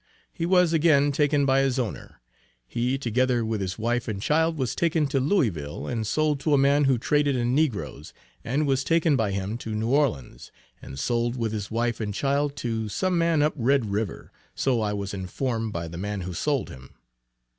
[0.33, 2.21] He was again taken by his owner;
[2.67, 6.57] he together with his wife and child was taken to Louisville and sold to a
[6.57, 8.11] man who traded in negroes,
[8.43, 10.51] and was taken by him to New Orleans
[10.81, 14.91] and sold with his wife and child to some man up Red River, so I
[14.91, 16.95] was informed by the man who sold him.